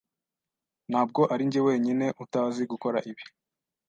[0.89, 3.23] Ntabwo arinjye wenyine utazi gukora ibi.